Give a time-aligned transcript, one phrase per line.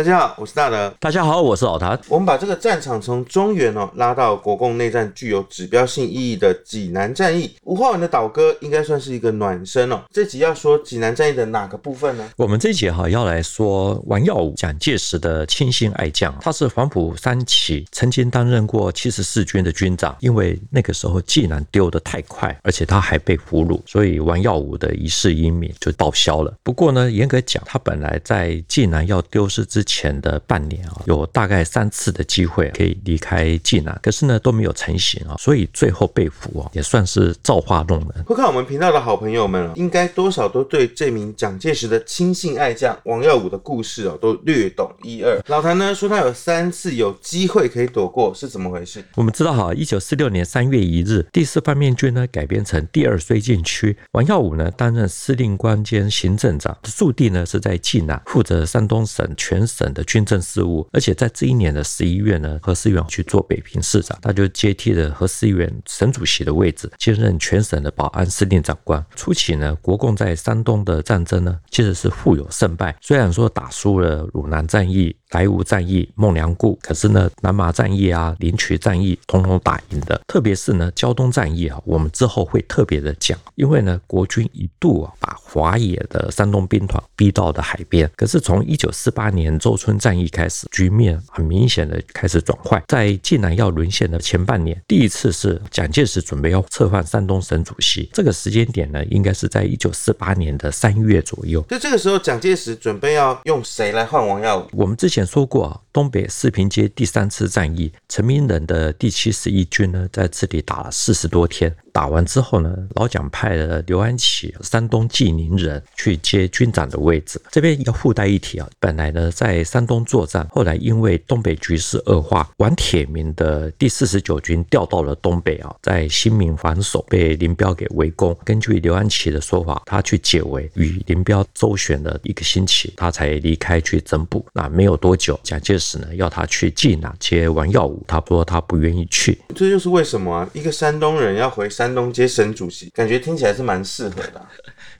[0.00, 0.94] 大家好，我是大德。
[0.98, 2.00] 大家好，我是老谭。
[2.08, 7.54] 我们把这个战场从中原哦拉到国共内战具有指标性意义的济南战役。
[7.64, 10.00] 吴华文的倒戈应该算是一个暖身哦。
[10.10, 12.26] 这集要说济南战役的哪个部分呢？
[12.38, 20.16] 我们这集哈要来说王耀武，蒋介石的亲信爱将，他是黄埔三期，曾经担任过七十四军的军长。
[20.20, 26.54] 因为那个时候济南丢得太快，而且他还被俘虏，所以王耀武的一世英名就报销了。
[26.62, 29.89] 不过呢，严格讲，他本来在济南要丢失之前
[30.20, 38.24] 的半年啊，有大概三次的机会可以离开济南，可是呢都没有成型啊，所以最后被俘啊，也算是造化弄人。
[38.24, 45.40] 会看我们频道的好朋友们，应该多少都对这名蒋介石的亲信爱将王耀武的故事哦，都略懂一二。
[45.46, 49.04] 老谭呢说他有三次有机会可以躲过，是怎么回事？
[49.16, 69.04] 我们知道哈，一九四六年三月一日，第四方面军呢改编成第二绥靖区，王耀武呢担任司令官兼行政长，驻地呢是在济南，负责山东省全省省的军政事务，而且在这一年的十一月呢，何思远去做北平市长，他就接替了何思远省主席的位置，兼任全省的保安司令长官。
[69.16, 72.94] 初期呢，国共在山东的战争呢，其实是互有胜败。
[73.00, 80.20] 虽然说打输了鲁南战役、莱芜战役、孟良崮，可是呢，南麻战役啊、临渠战役，统统打赢的。
[80.26, 88.10] 特别是呢，胶东战役啊，我们之后会特别的讲，因为呢，国军一度啊，把华野的山东兵团逼到了海边。
[88.16, 92.82] 可是从一九四八年周村战役开始，局面很明显的开始转坏。
[92.88, 101.60] 在晋南要沦陷的前半年，第一次是蒋介石准备要撤换山东省主席，这个时间点呢，应该是在一九四八年的三月左右。
[101.68, 104.66] 就这个时候，蒋介石准备要用谁来换王耀武？
[104.72, 111.74] 我们之前说过啊，东北四平街第三次战役，陈明仁的第七十一军呢，在这里打了四十多天。
[111.92, 117.40] 打完之后呢，老蒋派了刘安琪，山东济宁人去接军长的位置。
[117.50, 128.36] 这边要附带一提啊，本来呢在山东作战，后来因为东北局势恶化，王铁明的第四十九军调到了东北啊，在新民防守，被林彪给围攻。
[128.44, 134.46] 根据刘安琪的说法，他去解围，与林彪周旋了一个星期，他才离开去整补。
[134.52, 139.40] 那没有多久，蒋介石石呢要他去济南接王耀武，他说他不愿意去。
[139.56, 144.46] 这就是为什么啊，一个山东人要回山东接省主席，感觉听起来是蛮适合的。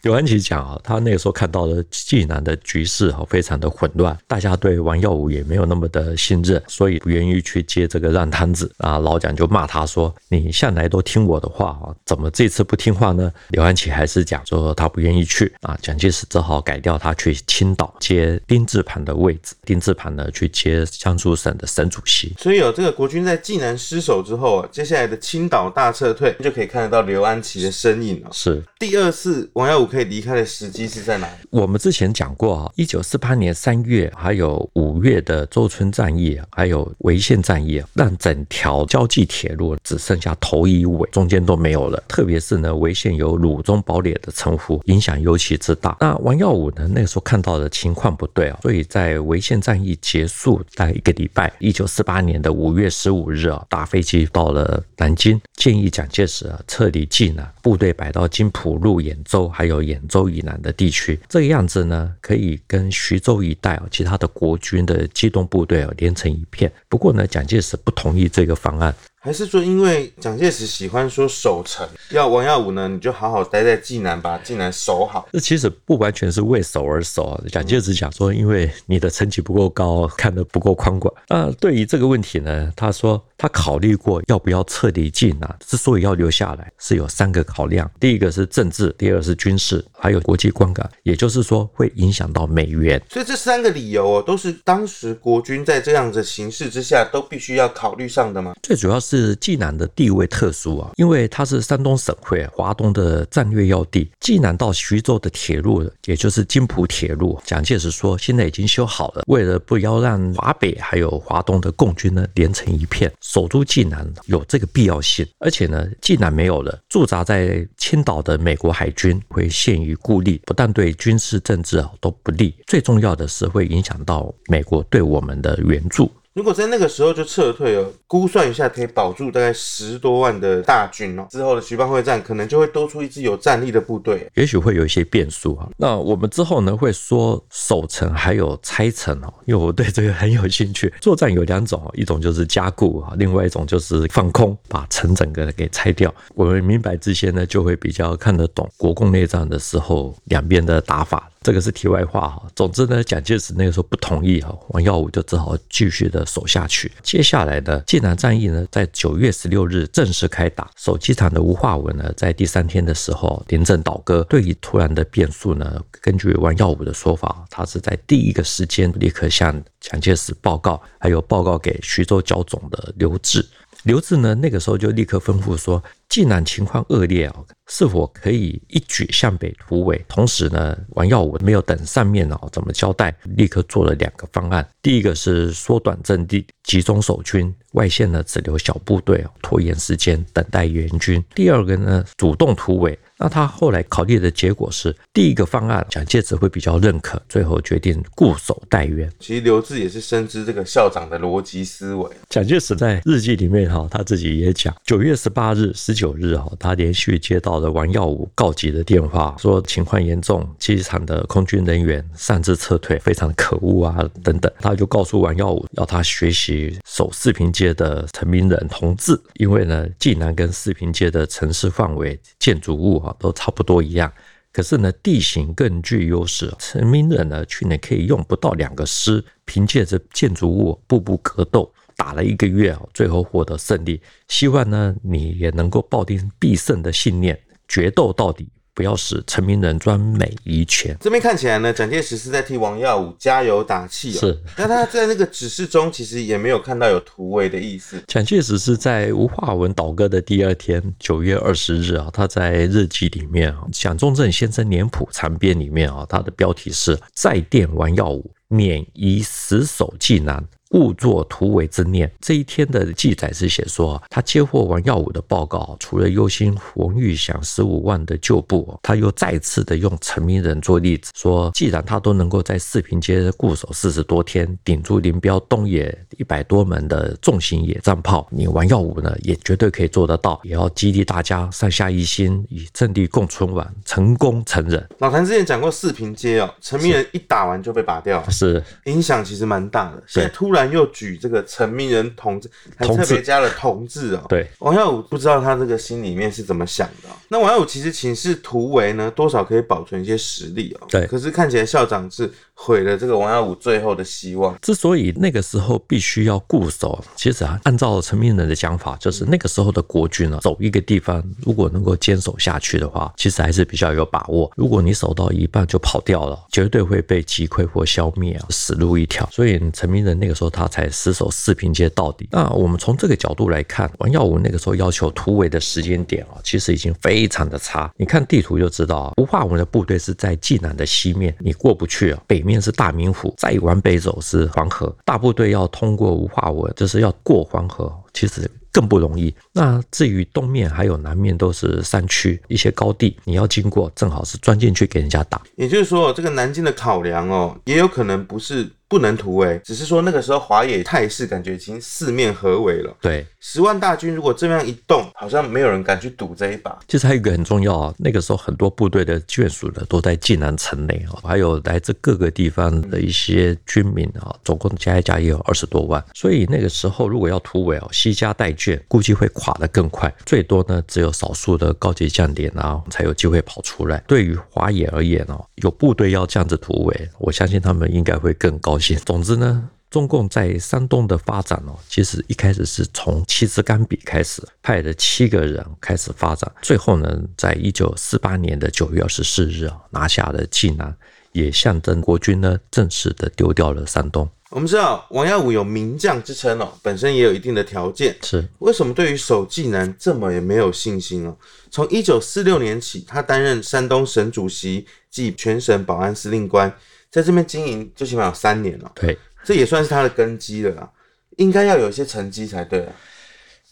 [0.03, 8.99] 刘安琪讲啊，他那个时候看到了济南的局势哈，非常的混乱，大家对王耀武也没有那么的信任，所以不愿意去接这个烂摊子啊。
[8.99, 15.79] 老蒋就骂他说：“你向来都听我的话啊，怎么这次不听话呢？”刘安琪还是讲说他不愿意去啊。
[15.83, 22.35] 蒋介石只好改掉他去青岛接丁字盘的位置，丁字盘呢去接江苏省的省主席。
[22.39, 28.31] 所以有这个国军在济南失守之后啊，接下来的青岛大撤退就可以看得到刘安琪的身影了。
[28.33, 31.29] 是第二次王耀武可以离开的时机是在哪？
[31.51, 42.03] 我们之前讲过啊，一九四八年三月，还有五月的周村战役，还有潍县战役，让整条交际铁路只剩下头与尾，中间都没有了。
[42.07, 45.97] 特别是呢，潍县有“鲁中堡垒”的称呼，影响尤其之大。
[46.01, 66.71] 那王耀武呢，那个时候看到的情况不对啊，所以在潍县战役结束大概一个礼拜，一九四八年的五月十五日啊，搭飞机到了南京，建议蒋介石啊撤离济南，部队摆到金浦路、兖州，还有兖州以南的地区，这个样子呢，可以跟徐州一带啊其他的国军的机动部队啊连成一片。
[66.89, 68.95] 不过呢，蒋介石不同意这个方案。
[69.23, 75.29] 还是说，因为蒋介石喜欢说守城，要王耀武呢，你就好好待在济南，把济南守好。
[75.31, 77.39] 这其实不完全是为守而守。
[77.53, 81.13] 蒋介石讲说，因为你的层级不够高，看得不够宽广。
[81.29, 85.57] 那对于这个问题呢，他说他考虑过要不要撤离济南。
[85.61, 93.01] 之所以要留下来，是有三个考量：第一个是政治，第二是军事，还有国际观感，也就是说会影响到美元。
[93.09, 98.55] 所以这三个理由哦，都是当时国军在这样的形势之下都必须要考虑上的吗？
[98.63, 99.21] 最主要是。
[99.21, 104.11] 是济南的地位特殊啊，因为它是山东省会华东的战略要地。
[104.21, 115.25] 济南到徐州的铁路，也就是津浦铁路，蒋介石说现在已经修好了，为了不要让华北还有华东的共军呢连成一片，守住济南有这个必要性。
[115.39, 126.11] 而且呢，济南没有了，驻扎在青岛的美国海军会陷于孤立，不但对军事政治啊都不利，最重要的是会影响到美国对我们的援助。
[126.33, 131.27] 如果在那个时候就撤退了，估算一下可以保住大概十多万的大军哦。
[131.29, 135.69] 之后的徐蚌会战可能就会多出一支有战力的部队，也许会有一些变数啊。
[135.77, 140.93] 那我们之后呢会说守城还有拆城哦，因为我对这个很有兴趣。
[141.01, 146.15] 作战有两种，一种就是加固啊，另外一种就是放空，把城整个给拆掉。
[146.37, 151.29] 我们明白这些呢，就会比较看得懂国共内战的时候两边的打法。
[151.43, 152.47] 这个是题外话哈。
[152.55, 156.93] 总之呢，蒋介石那个时候不同意哈，王耀武就只好继续的守下去。
[157.03, 160.71] 接下来呢，济南战役呢，在九月十六日正式开打。
[160.77, 164.23] 守机场的吴化文呢，在第三天的时候临阵倒戈。
[164.25, 173.47] 对于突然的变数呢，根据王耀武的说法，他是在第一个时间立刻向蒋介石报告，还有报告给徐州剿总的刘峙。
[173.85, 177.35] 刘志呢，那个时候就立刻吩咐说，既然情况恶劣啊，
[177.69, 180.05] 是否可以一举向北突围？
[180.07, 184.69] 同时呢，王耀武没有等上面啊怎么交代，立刻做了两个方案。
[184.83, 191.25] 第一个是缩短阵地，集中守军，外线呢只留小部队，拖延时间，等待援军。
[191.35, 192.99] 第二个呢，主动突围。
[193.23, 199.13] 那他后来考虑的结果是，第一个方案蒋介石会比较认可，最后决定固守待援。
[199.21, 202.09] 其实刘志也是深知这个校长的逻辑思维。
[202.31, 214.51] 蒋介石在日记里面哈，他自己也讲，九月十八日、十九日哈，他连续接到了王耀武告急的电话，说情况严重，机场的空军人员擅自撤退，非常可恶啊等等。
[214.61, 223.10] 他就告诉王耀武，要他学习守四平街的陈明仁同志，因为呢，济南跟四平街的城市范围、建筑物啊。
[223.19, 224.13] 都差不多一样，
[224.53, 226.53] 可是呢，地形更具优势。
[226.59, 234.01] 陈明仁呢，去年可以用不到两个师，凭借着建筑物步步格斗，打了一个月，最后获得胜利。
[234.29, 238.49] 希望呢，你也能够抱定必胜的信念，决斗到底。
[238.81, 240.97] 不要使成名人专美于前。
[240.99, 244.21] 这边看起来呢，蒋介石是在替王耀武加油打气哦。
[244.21, 248.03] 是，那他在那个指示中，其实也没有看到有突围的意思。
[248.07, 260.43] 蒋介石是在吴化文倒戈的第二天，九月二十日啊，他在日记里面啊，蒋中正先生年谱长编里面啊，他的标题是再电王耀武，勉宜死守济南。
[260.71, 262.11] 勿作突围之念。
[262.21, 280.41] 这一天的记载是写说，他接获王耀武的报告，除了忧心冯玉祥十五万的旧部，他又再次的用陈明仁做例子，说既然他都能够在四平街固守四十多天，顶住林彪东野一百多门的重型野战炮，你王耀武呢也绝对可以做得到。
[280.45, 284.89] 也要激励大家上下一心，与阵地共存亡，成功成人。
[284.99, 290.03] 老谭之前讲过四平街哦，陈明仁一打完就被拔掉，是影响其实蛮大的。
[290.07, 290.60] 现在突然。
[290.67, 294.25] 又举这个陈明仁同志，还特别加了同志哦。
[294.29, 297.09] 对，王耀武不知道他这个心里面是怎么想的。
[297.29, 300.87] 那王耀武其实请示突围呢，多少可以保存一些实力哦。
[300.89, 304.59] 对，可是看起来校长是毁了这个王耀武最后的希望。
[304.61, 314.51] 之所以那个时候必须要固守，其实啊，按照陈明仁的讲法，就是那个时候的国军啊，走一个地方，如果能够坚守下去的话，其实还是比较有把握。
[314.57, 319.29] 如果你守到一半就跑掉了，绝对会被击溃或消灭啊，死路一条。
[319.31, 320.71] 所以陈明仁那个时候他。
[320.71, 322.29] 才死守四平街到底。
[322.31, 327.93] 那我们从这个角度来看，王耀武那个时候要求突围的时间点啊，其实已经非常的差。
[327.97, 332.23] 你看地图就知道啊，吴化文的部队是在济南的西面，你过不去啊。
[332.29, 339.35] 北面是大明湖，再往北走是黄河，大部队要通过吴化文，就是要过黄河，其实更不容易。
[339.53, 345.43] 那至于东面还有南面都是山区，一些高地，你要经过，正好是钻进去给人家打。
[345.57, 348.71] 也就是说，这个南京的考量哦，也有可能不是。
[348.91, 352.93] 不能突围，只是说那个时候华野态势感觉已经四面合围了。
[353.01, 356.77] 对，十万大军如果这样一动，好像没有人敢去赌这一把。
[356.89, 366.05] 其实还有一个很重要啊，那个时候很多部队的眷属呢都在济南城内啊，还有来自各个地方的一些军民啊，总共加一加也有二十多万。
[366.13, 370.13] 所以那个时候如果要突围哦，西家带眷，估计会垮得更快。
[370.27, 374.03] 最多呢只有少数的高级将领啊才有机会跑出来。
[374.09, 378.80] 对于华野而言哦，有部队要这样子突围，我相信他们应该会更高。
[379.05, 390.97] 总之呢，中共在山东的发展哦，其实一开始是从七支钢笔开始，派了七个人开始发展，最后呢，在一九四八年的九月二十四日啊，拿下了济南，
[391.33, 394.29] 也象征国军呢正式的丢掉了山东。
[394.51, 401.37] 我们知道王耀武有名将之称哦，本身也有一定的条件，是为什么对于守济南这么也没有信心哦？
[401.71, 406.73] 从一九四六年起，他担任山东省主席及全省保安司令官。
[407.13, 410.91] 在这边经营最起码有三年了，对，这也算是他的根基了啦，
[411.39, 412.93] 应该要有一些成绩才对啊。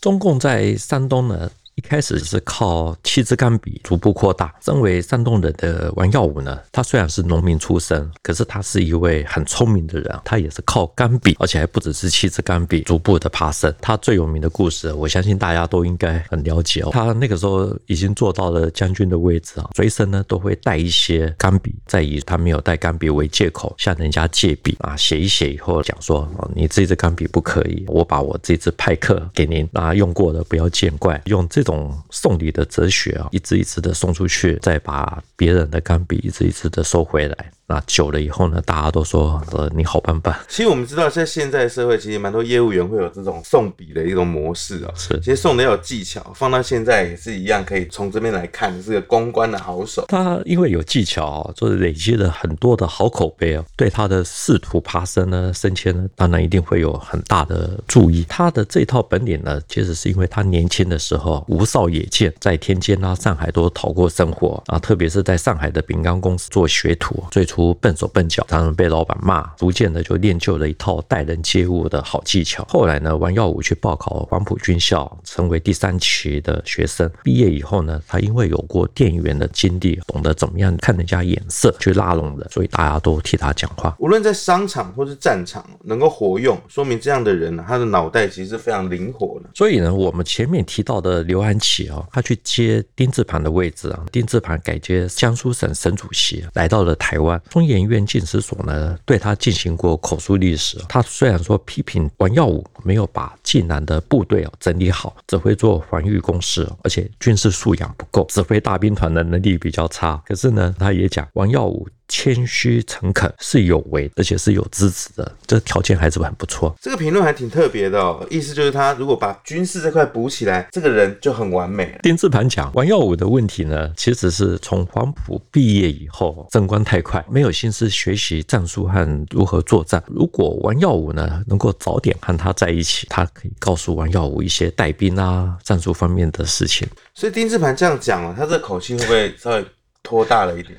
[0.01, 4.53] 中共在山东呢，一开始是靠七支钢笔逐步扩大。
[4.61, 10.21] 身为山东人的王耀武呢，他虽然是农民出身，可是他是一位很聪明的人。
[10.25, 13.73] 他也是靠钢笔，而且还不只是七支钢笔，逐步的爬升。
[13.81, 16.91] 他最有名的故事，我相信大家都应该很了解哦。
[16.91, 31.68] 他那个时候已经做到了将军的位置啊，随身呢都会带一些钢笔，再以他没有带钢笔为借口向人家借笔啊，写一写以后讲说，哦，你这支钢笔不可以，我把我这支派克给您啊，用过的不要见怪，用这。
[31.69, 37.53] 这种送礼的哲学啊，一支一支的送出去，再把别人的钢笔一支一支的收回来。
[37.69, 40.35] 那久了以后呢，大家都说呃你好棒棒。
[40.49, 44.95] 其实我们知道，在现在社会，其实蛮多业务员会有这种送笔的一种模式啊、喔。
[44.97, 50.07] 是，其实送的要有技巧，放到现在也是一样，可以从这边来看是个公关的好手。
[50.09, 58.25] 他因为有技巧，就是累积了很多的好口碑哦，对他的仕途爬升呢、升迁呢，当然一定会有很大的注意。
[58.29, 72.65] 他的这套本领呢，其实是因为他年轻的时候无少野见，在天津啊、上海都讨过生活啊，特别是在上海的饼干公司做学徒，最初笨手笨脚，常常被老板骂，逐渐的就练就了一套待人接物的好技巧。
[72.69, 77.11] 后来呢，王耀武去报考黄埔军校，成为第三期的学生。
[77.23, 83.97] 毕业以后呢，他因为有过店员的经历，懂得怎么样看人家眼色去拉拢人，所以大家都替他讲话。
[83.99, 89.51] 无论在商场或是战场，能够活用，说明这样的人呢，他的脑袋其实是非常灵活的。
[89.55, 97.41] 所以呢，我们前面提到的刘安琪啊，他去接丁字盘的位置啊，丁字盘改接江苏省省主席，来到了台湾。
[97.51, 100.79] 中研院进士所呢，对他进行过口述历史。
[100.89, 110.23] 他虽然说批评王耀武没有把济南的部队哦整理好，只会做防御工事，而且军事素养不够，指挥大兵团的能力比较差。
[110.27, 111.89] 可是呢，他也讲王耀武。
[112.09, 116.75] 谦虚诚恳，是有为，而且是有资质的，这条件还是很不错。
[116.81, 121.99] 这个评论还挺特别的哦，意思就是他如果把军事这块补起来，这个人就很完美。
[122.03, 130.03] 丁字盘讲王耀武的问题呢，其实是从黄埔毕业以后升官太快，没有心思学习战术和如何作战。
[130.07, 136.89] 如果王耀武呢能够早点和他在一起，他可以告诉王耀武一些带兵啊、战术方面的事情。
[137.15, 139.65] 所以丁字盘这样讲了，他这口气会不会稍微
[140.03, 140.79] 拖大了一点？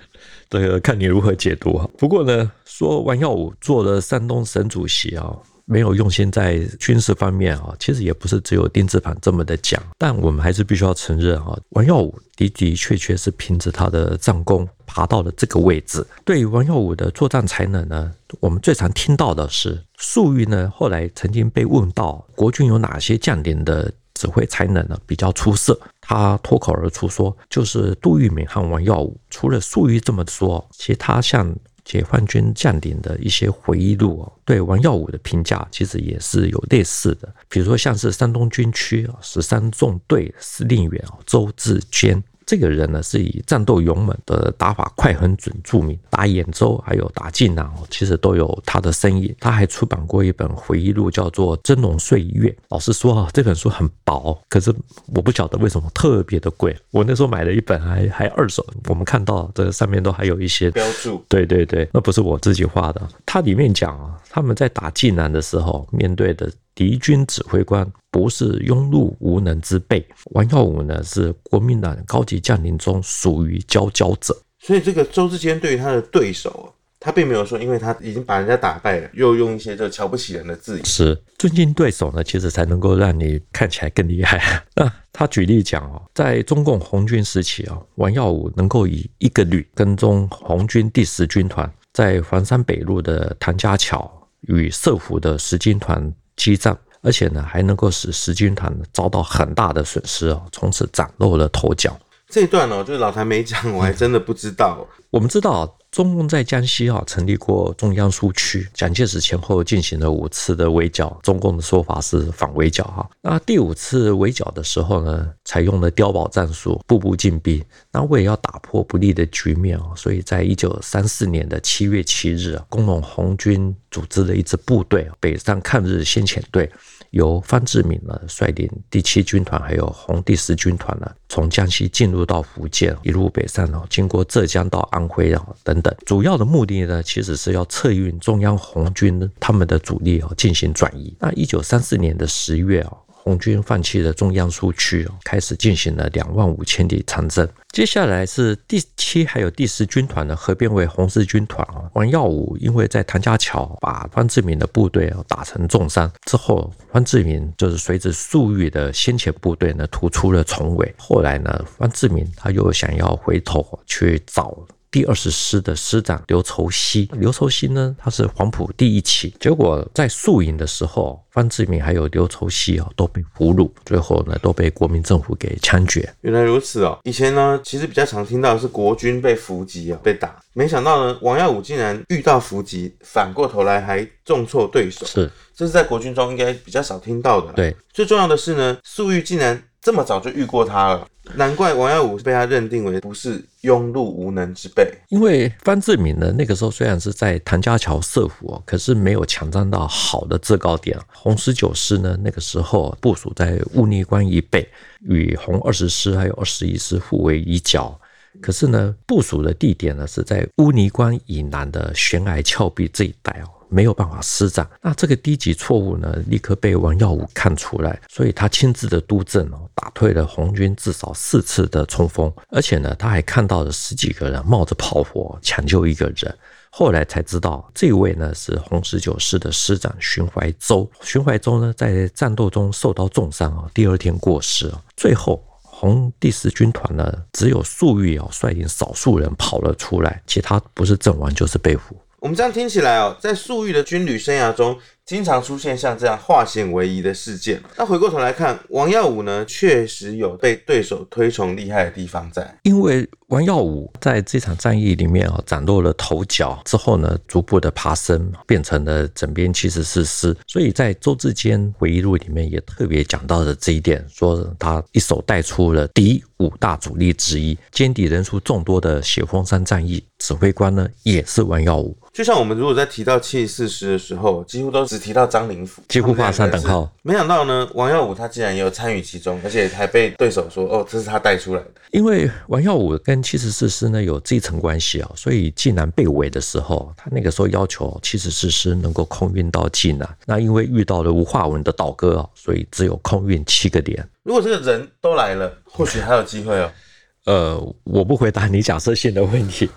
[0.49, 1.87] 这个看你如何解读啊。
[1.97, 9.81] 不过呢，说王耀武做了山东省主席啊，没有用心在军事方面啊，其实也不是只有丁字盘这么的讲。
[9.97, 16.05] 但我们还是必须要承认啊，王耀武的的确确是凭着他的战功爬到了这个位置。
[16.25, 25.79] 对于王耀武的作战才能呢，我们最常听到的是粟裕呢，后来曾经被问到国军有哪些将领的指挥才能呢比较出色。
[26.09, 37.31] 他脱口而出说：“就是杜聿明和王耀武。”除了粟裕这么说，其他像解放军将领的一些回忆录哦，对王耀武的评价其实也是有类似的。
[37.47, 42.23] 比如说，像是山东军区十三纵队司令员周志坚。
[42.49, 49.35] 这个人呢，是以战斗勇猛的打法快狠准著名，打兖州还有打济南，其实都有他的身影。
[49.39, 52.49] 他还出版过一本回忆录，叫做《峥嵘岁月》。
[52.69, 54.73] 老实说啊，这本书很薄，可是
[55.13, 56.75] 我不晓得为什么特别的贵。
[56.89, 58.65] 我那时候买了一本还，还还二手。
[58.87, 61.23] 我们看到这上面都还有一些标注。
[61.29, 63.07] 对对对，那不是我自己画的。
[63.27, 66.51] 它里面讲啊，他们在打济南的时候，面对的。
[66.79, 74.33] 敌军指挥官不是庸碌无能之辈，王耀武呢是国民党高级将领中属于佼佼者。
[74.59, 80.85] 所以这个周志坚对于他的对手，他并没有说，因为他已经把人家打败了，又用一些这瞧不起人的字眼。
[80.85, 84.63] 是尊敬对手呢，其实才能够让你看起来更厉害。
[84.73, 94.09] 那 他举例讲哦，在中共红军时期啊，王耀武能够以一个旅跟踪红军第十军团在黄山北路的唐家桥
[94.43, 96.09] 与设伏的十军团。
[96.39, 101.95] 激战，而且呢，还能够使十军团遭到很大的损失哦，从此崭露了头角。
[102.29, 104.87] 这一段哦，就是老谭没讲，我还真的不知道。
[105.09, 105.75] 我们知道。
[105.91, 113.09] 中共在江西啊成立过中央苏区，蒋介石前后进行了五次的围剿，中共的说法是反围剿哈。
[113.21, 117.63] 那第五次围剿的时候呢，采用了碉堡战术，步步进逼。
[117.91, 126.71] 那为了要打破不利的局面啊，所以在一九三四年的七月七日，工农红军组织了一支部队，北上抗日先遣队。
[127.11, 141.15] 由方志敏呢率领第七军团，还有红第十军团呢，从江西进入到福建，一路北上哦，经过浙江到安徽啊等等，主要的目的呢，其实是要策运中央红军他们的主力哦进行转移。
[141.19, 142.97] 那一九三四年的十月哦。
[143.29, 147.47] 红军放弃了中央苏区，开始进行了两万五千里长征。
[147.71, 151.87] 接下来是第七还有第十军团呢，合编为红四军团啊。
[151.93, 160.95] 王耀武因为在唐家桥把方志敏的部队打成重伤之后，方志敏就是随着粟裕的先遣部队呢突出了重围。
[160.97, 164.57] 后来呢，方志敏他又想要回头去找。
[164.91, 176.11] 第二十师的师长刘畴西，刘畴西呢，他是黄埔第一期，结果在宿营的时候，方志敏还有刘畴西哦都被俘虏，最后呢都被国民政府给枪决。
[176.21, 187.53] 原来如此哦，以前呢其实比较常听到的是国军被伏击啊被打，没想到呢王耀武竟然遇到伏击，反过头来还重挫对手，是，这是在国军中应该比较少听到的。
[187.53, 194.85] 对，最重要的是呢，粟裕竟然这么早就遇过他了，难怪王耀武被他认定为不是庸碌无能之辈。
[195.07, 200.99] 因为范志敏呢，那个时候虽然是在谭家桥设伏，可是没有抢占到好的制高点。
[201.13, 204.67] 红十九师呢，那个时候部署在乌泥关以北，
[205.07, 207.97] 与红二十师还有二十一师互为一角。
[208.41, 213.49] 可是呢，部署的地点呢是在乌泥关以南的悬崖峭壁这一带哦。
[213.69, 226.35] 没有办法施展，那这个低级错误呢，立刻被王耀武看出来，所以他亲自的督阵哦，打退了红军至少四次的冲锋，而且呢，他还看到了十几个人冒着炮火抢救一个人，
[226.71, 241.95] 后来才知道这位呢是红十九师的师长荀怀洲，荀怀洲呢在战斗中受到重伤啊，第二天过世，最后红第十军团呢只有粟裕啊率领少数人跑了出来，其他不是阵亡就是被俘。
[242.19, 244.77] 我们这样听起来哦，在粟裕的军旅生涯中，
[245.09, 247.59] 经常出现像这样化险为夷的事件。
[247.75, 252.55] 那回过头来看，王耀武呢，确实有被对手推崇厉害的地方在。
[252.61, 260.37] 因为王耀武在这场战役里面啊，崭露了头角之后呢，逐步的爬升，变成了整编七十四师。
[260.45, 271.97] 所以在周志坚回忆录里面也特别讲到了这一点，说他一手带出了敌五大主力之一，歼敌人数众多的雪峰山战役，指挥官呢也是王耀武。
[272.13, 276.91] 就像我们如果在提到七十四师的时候，几乎都只提到张灵甫，几乎画上等号。
[277.01, 290.07] 没想到呢，王耀武他竟然也有参与其中，而且还被对手说：“哦，这是他带出来的。”因为王耀武跟七十四师呢有这层关系啊，所以济南被围的时候，他那个时候要求七十四师能够空运到济南。
[290.25, 294.07] 那因为遇到了吴化文的倒戈啊，所以只有空运七个连。
[294.23, 296.71] 如果这个人都来了，或许还有机会哦。
[297.25, 299.69] 呃，我不回答你假设性的问题。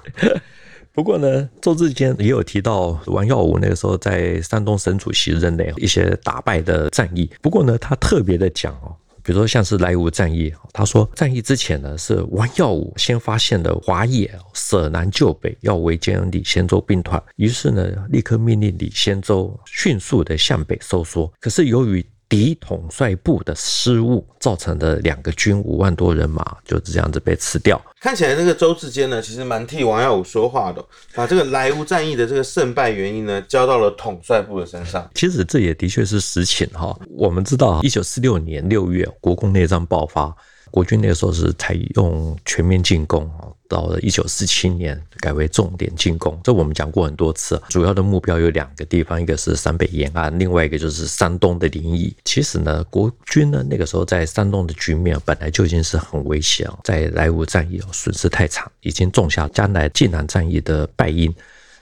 [0.95, 7.31] 不过呢，周志坚也有提到王耀武那个时候在山东省主席任内一些打败的战役。
[7.41, 21.33] 不过呢，他特别的讲哦，比如说像是莱芜战役，他说战役之前呢是王耀武先发现了华野舍南救北要围歼李仙洲兵团，于是呢立刻命令李仙洲迅速的向北收缩。
[21.41, 27.79] 可是由于敌统帅部的失误，造成的两个军五万多人马就这样子被吃掉。
[28.01, 30.83] 看起来这个周志坚呢，其实蛮替王耀武说话的，
[31.15, 35.07] 把这个莱芜战役的这个胜败原因呢，交到了统帅部的身上。
[35.15, 36.99] 其实这也的确是实情哈。
[37.11, 40.35] 我们知道，一九四六年六月，国共内战爆发。
[40.73, 46.41] 国军那个时候是采用全面进攻啊，到了一九四七年改为重点进攻。
[46.43, 52.15] 这我们讲过很多次，主要的目标有两个地方，一个是陕北延安，另外一个就是山东的临沂。
[52.25, 61.31] 其实呢，国军呢那个时候在山东的局面本来就已经是很危险，在莱芜战役损失太惨，已经种下将来济南战役的败因。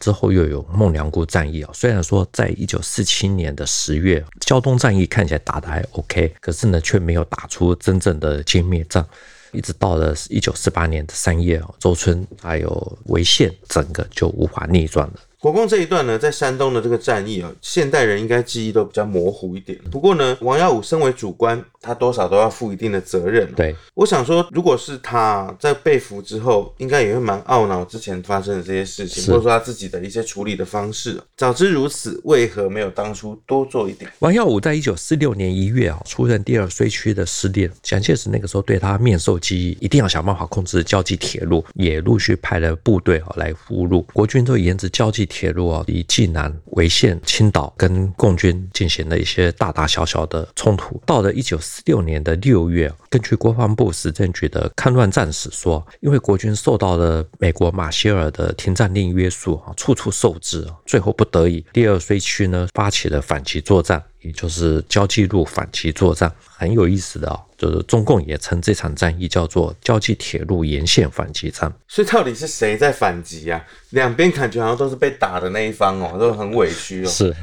[0.00, 9.06] 之后又有孟良崮战役啊，虽然说在一九四七年的十月，胶东战役看起来打得还 OK，可是呢却没有打出真正的歼灭战，
[9.52, 15.14] 一直到了一九四八年的三月啊，周村还有潍县，整个就无法逆转了。
[15.38, 19.78] 国共这一段呢，在山东的这个战役啊，现代人应该记忆都比较模糊一点。
[19.90, 23.50] 不过呢，王耀武身为主官，他多少都要负一定的责任。
[23.52, 31.20] 对，我想说，如果是他在被俘之后，应该也会蛮懊恼之前发生的这些事情，或者说他自己的一些处理的方式。
[31.36, 34.10] 早知如此，为何没有当初多做一点？
[34.20, 37.70] 王耀武在一九四六年一月啊，出任第二绥区的司令。
[37.82, 44.04] 蒋介石那个时候对他面授机宜，一定要想办法控制交际铁路，也陆续派了部队啊来俘虏。
[44.12, 51.00] 国军都沿着交际铁路啊，以济南、为线、青岛跟共军进行了一些大大小小的冲突。
[51.06, 64.02] 到了一九四六年的六月，根据国防部史政局的抗乱战史说，因为国军受到了美国马歇尔的停战令约束啊，处处受制，最后不得已，第二绥区呢发起了反击作战。
[64.20, 71.72] 也就是交际路反击作战，很有意思的啊、哦，就是中共也称这场战役叫做交际铁路沿线反击战。
[71.88, 73.64] 所以到底是谁在反击呀、啊？
[73.92, 77.08] 两边感觉好像都是被打的那一方哦，都很委屈哦。
[77.08, 77.34] 是，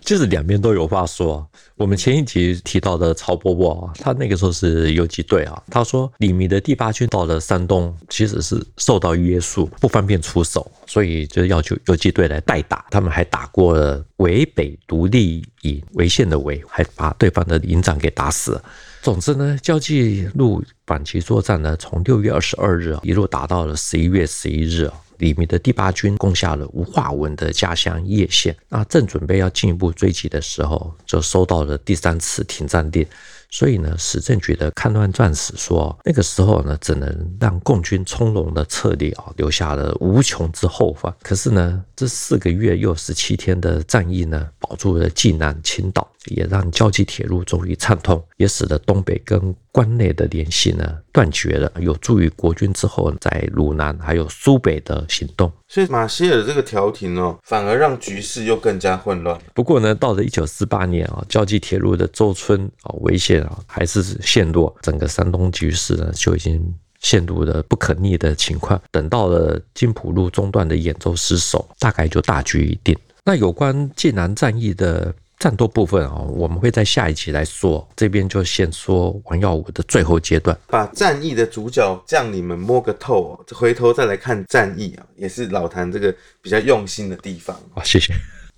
[0.00, 1.46] 就是两边都有话说。
[1.76, 12.84] 我们前一集提到的曹伯伯啊，他那个时候是游击队啊，他说李弥的第八军到了山东，其实是受到约束，不方便出手，所以就要求游击队来代打。
[12.90, 18.60] 他们还打过了潍北独立营，潍县的潍，还把对方的营长给打死。
[19.00, 24.94] 总之呢，交际路反击作战呢，从六月二十二日一路打到了十一月十一日啊。
[25.18, 33.06] 李弥的第八军攻下了吴化文的家乡叶县，那正准备要进一步追击的时候，就收到了第三次停战令。
[33.50, 41.12] 所以呢，史政局的戡乱战史说，那个时候呢，只能让共军从容的撤离啊，留下了无穷之后患。
[41.22, 55.50] 可是呢，这四个月又十七天的战役呢，保住了济南、青岛，也让胶济铁路终于畅通，也使得东北跟关内的联系呢断绝了，有助于国军之后在鲁南还有苏北的行动。
[55.68, 59.38] 所以马歇尔这个调停哦，反而让局势又更加混乱。
[59.54, 66.74] 不过呢，到了一九四八年啊，胶济铁路的周村啊围线啊还是陷落，整个山东局势呢就已经。
[67.00, 68.82] 陷入了不可逆的情况。
[68.90, 72.98] 等到了津浦路中段的兖州失守，大概就大局已定。
[73.24, 77.86] 那有关济南战役的战斗部分啊，我们会在下一集来说。
[77.94, 87.54] 这边就先说王耀武的最后阶段，把战役的主角将领们摸个透哦，回头再来看战役啊，也是老谭这个比较用心的地方。
[87.74, 88.12] 啊，谢谢。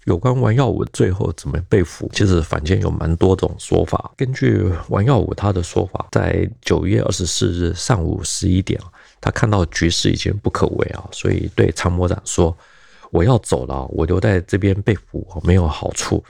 [0.06, 4.10] 有关王耀武最后怎么被俘，其实坊间有蛮多种说法。
[4.16, 8.80] 根据王耀武他的说法，在九月二十四日上午十一点，
[9.20, 12.56] 他看到局势已经不可为啊，所以对参谋长说
[13.12, 16.24] ：“我要走了，我留在这边被俘没有好处。”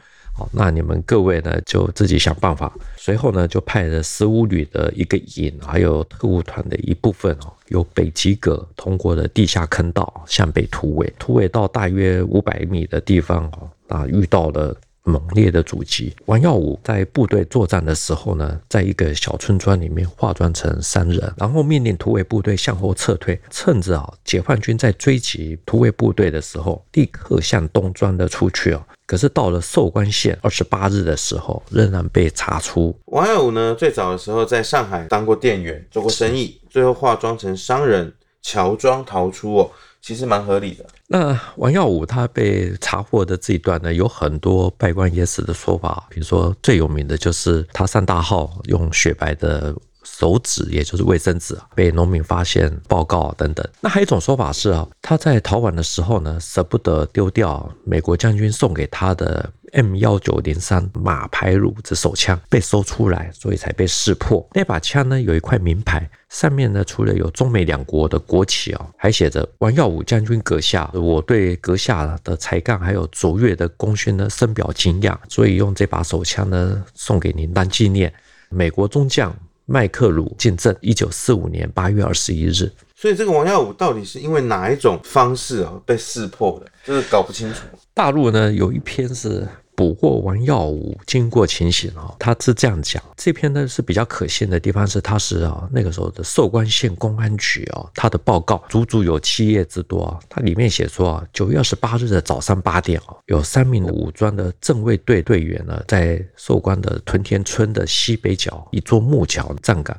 [0.52, 2.72] 那你们各位呢，就自己想办法。
[2.96, 14.76] 随后呢，就派了十五旅的一个营，还有特务团的一部分哦，由北极阁通过了地下坑道向北突围，突围到大约五百米的地方哦，啊，遇到了。
[15.04, 28.82] 猛烈的阻击，王耀武在部队作战的时候呢，在一个小村庄里面化妆成山人，然后命令突围部队向后撤退，趁着啊解放军在追击突围部队的时候，立刻向东钻了出去哦。
[29.06, 32.96] 可是到了寿光县二十八日的时候，仍然被查出。
[33.06, 39.70] 王耀武呢，最早的时候在上海当过店员，做过生意，最后化妆成商人，乔装逃出哦。
[40.02, 40.84] 其实蛮合理的。
[41.06, 46.06] 那王耀武他被查获的这一段呢，有很多拜官野史的说法。
[46.08, 49.74] 比如说最有名的就是他上大号用雪白的
[50.20, 53.66] 手纸，也就是卫生纸，被农民发现报告等等。
[53.80, 59.50] 那还有一种说法是啊，他在逃亡的时候呢，舍不得丢掉美国将军送给他的。
[59.72, 64.44] M 幺九零三马牌鲁子手枪被搜出来，所以才被识破。
[64.52, 70.90] 那把枪呢，有一块名牌，上面呢，除了有中美两国的国旗哦，还写着王耀武将军阁下。
[70.92, 78.12] 我对阁下的才干还有卓越的功勋呢，深表敬仰，所以用这把手枪呢，送给您当纪念。
[78.48, 79.32] 美国中将
[79.72, 82.68] 麦克鲁见证，一九四五年八月二十一日。
[82.96, 86.68] 所以这个王耀武到底是因为哪一种方式啊被识破的？
[86.84, 87.60] 就是搞不清楚。
[87.94, 89.46] 大陆呢，有一篇是。
[89.80, 93.02] 捕获王耀武经过情形啊，他是这样讲。
[93.16, 100.20] 这篇呢是比较可信的地方是，他是啊那个时候的寿关县公安局啊，他的报告足足有七页之多啊。
[100.28, 109.96] 它里面写说啊，九月二十八日的早上八点啊，有三名武装的政卫队队员呢，在寿关的屯田村的西北角一座木桥站岗。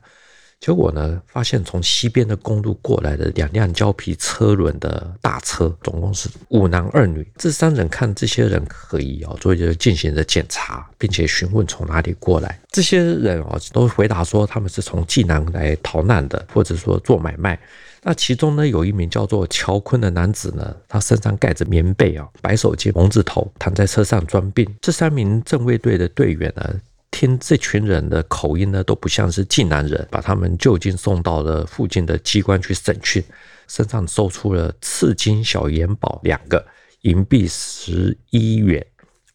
[0.62, 7.28] 结果呢，发现从西边的公路过来的两辆胶皮车轮的大车，总共是五男二女。
[7.36, 12.60] 这三人看这些人可疑哦，所以就进行了检查，并且询问从哪里过来。
[12.70, 17.60] 这些人哦，都回答说他们是从济南来逃难的，或者说做买卖。
[18.04, 24.68] 那其中呢，有一名叫做乔坤的男子呢，他身上盖着棉被啊，白手巾、蒙着头，躺在车上装病。
[24.80, 26.80] 这三名政卫队的队员呢，
[27.12, 33.24] 听这群人的口音呢，都不像是济南人，把他们就近送到了附近的机关去审讯，
[33.68, 36.66] 身上搜出了赤金小元宝两个，
[37.02, 38.84] 银币十一元，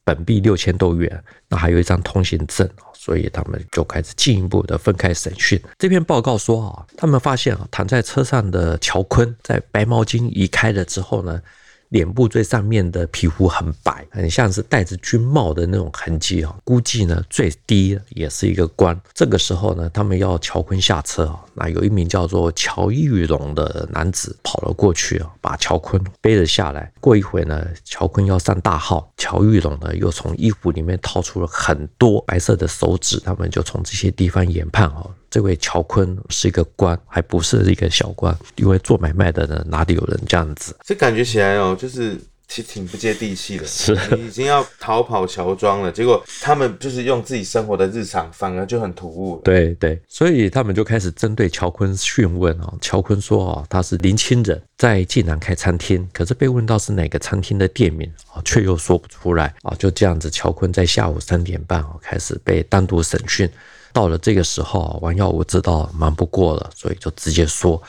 [0.03, 5.61] 本币六千多元，那还有一张通行证，所以他们就开始进一步的分开审讯。
[5.79, 11.41] 这篇报告说啊，他们发现啊，躺在车上的乔坤在白毛巾移开了之后呢。
[11.89, 16.55] 脸部最上面的皮肤很白，很像是戴着军帽的那种痕迹啊。
[16.65, 18.99] 估计呢，最低也是一个官。
[19.15, 21.41] 这个时候呢，他们要乔坤下车啊。
[21.55, 26.93] 那有一名叫做乔玉荣的男子跑了过去啊，把乔坤背了下来。
[27.01, 33.19] 过一会呢，乔坤要上大号，乔玉荣呢又从衣服里面掏出了很多白色的手纸。
[33.21, 35.07] 他们就从这些地方研判啊。
[35.31, 40.75] 这位乔坤是一个官，还不是一个小官，因为做买卖的呢，哪里有人这样子？
[40.85, 42.17] 这感觉起来哦，就是
[42.49, 43.67] 其实挺不接地气的。
[43.67, 49.41] 是，你已经要逃跑乔装了，结果他们就是用自己生活的日常，反而就很突兀。
[49.45, 52.73] 对对，所以他们就开始针对乔坤讯问啊。
[52.81, 59.75] 乔坤说啊，他是临清人，在济南开餐厅，可是被问到是哪个餐厅的店名啊，却又说不出来啊。
[59.77, 63.51] 就这样子，乔坤在下午三点半啊开始被单独审讯。
[63.97, 67.83] 到了这个时候，王耀武知道瞒不过了，所以就直接说：“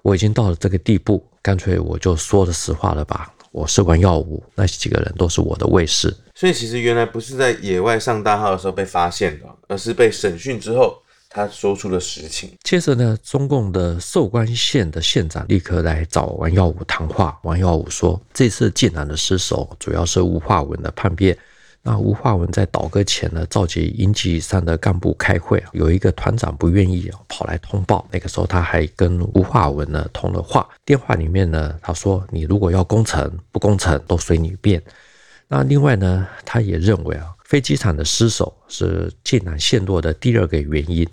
[0.00, 3.30] 我已经到了这个地步，干脆我就说了实话了吧。
[3.52, 10.96] 我是王耀武，那几个人都是我的卫士。”所以其实原来不是在野外上大号的时候被发现的，而是被审讯之后
[11.28, 12.50] 他说出了实情。
[12.62, 17.38] 接着呢，中共的寿关县的县长立刻来找王耀武谈话。
[17.42, 21.36] 王耀武说：“这次济南的失守主要是吴化文的叛变。”
[21.82, 28.06] 那吴化文在倒戈前呢，召集营级以上的干部开会，有一个团长不愿意跑来通报。
[28.10, 34.82] 那个时候他还跟吴化文呢通了话，电话里面呢他说：“你如果要攻城，不攻城都随你便。”
[35.48, 41.08] 那另外呢，他也认为啊，飞机场的失守是晋南陷落的第二个原因，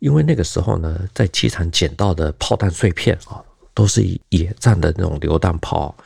[0.00, 5.96] 因为那个时候呢，在机场捡到的炮弹碎片啊，都是野战的那种榴弹炮。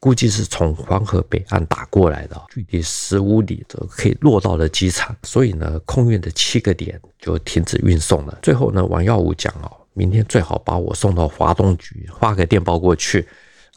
[0.00, 8.38] 估计是从黄河北岸打过来的，距离十五里就可以落到了机场，所以呢，空运的七个点就停止运送了。
[8.40, 13.28] 最后呢，王耀武讲哦，明天最好把我送到华东局，发个电报过去，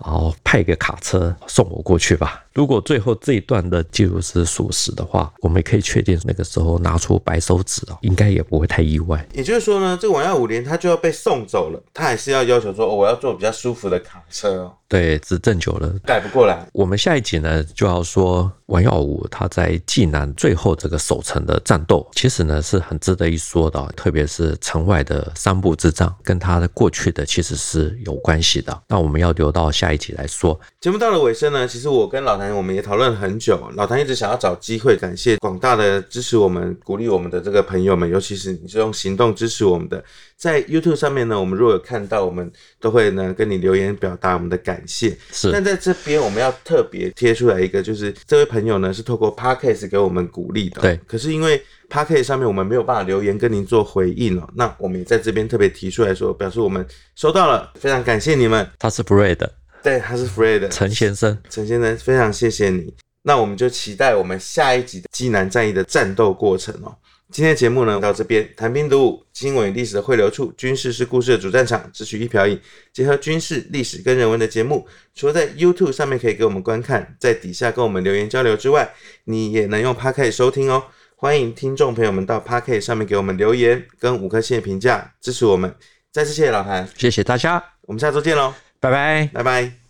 [0.01, 2.45] 然后派个卡车送我过去吧。
[2.53, 9.27] 如果最后这一段的记录是属实的话，我们也可以确定那个时候拿出白手指啊，应该也不会太意外。
[9.33, 14.73] 也就是说呢，这个王耀武连他就要被送走了，他还是要要求说，哦，我要坐比较舒服的卡车哦。
[14.87, 16.67] 对，执政久了改不过来。
[16.71, 28.83] 我们下一集呢就要说王耀武他在济南最后这个守城的战斗，其实呢是很值得一说的，特别是城外的三步之战，跟他的过去的其实是有关系的。
[28.87, 30.59] 那我们要留到下一集来说。
[30.79, 40.03] 节目到了尾声呢，其实我跟老谭我们也讨论了很久，老谭一直想要找机会感谢广大的支持我们、鼓励我们的这个朋友们，尤其是你是用行动支持我们的。
[40.35, 45.15] 在 YouTube 上面呢，我们如果有看到，我们都会呢跟你留言表达我们的感谢。
[45.31, 50.81] 是，但在这边我们要特别贴出来一个，就是这位朋友呢是透过 Podcast 给我们鼓励的。
[50.81, 50.99] 对。
[51.07, 58.67] 可是因为 Podcast 上面我们没有办法留言跟您做回应哦，那我们也在这边特别提出来说，表示我们收到了，非常感谢你们。
[58.77, 59.62] 他是 Fred。
[59.83, 60.67] 对，他是 Fred。
[60.69, 61.37] 陈先生。
[61.49, 62.93] 陈先生，非常谢谢你。
[63.23, 66.95] 那我们就期待我们下一集的济南战役的战斗过程哦。
[67.31, 72.59] 今天的节目呢，到这边，谈兵读武，新闻与历史的汇流处，军事是故事的主战场，只取一瓢饮，
[72.93, 78.89] 结合军事、历史跟人文的节目，除了在 YouTube 上面可以给我们观看，在底下跟我们留言交流之外，
[79.25, 80.83] 你也能用 Podcast 收听哦。
[81.15, 85.73] 欢迎听众朋友们到 Podcast 上面给我们留言跟五颗星的评价，支持我们。
[86.11, 89.82] 再次谢谢老韩，谢谢大家，我们下周见喽，拜拜，拜拜。